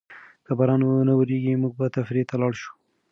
[0.45, 2.71] که باران ونه وریږي، موږ به تفریح ته لاړ شو.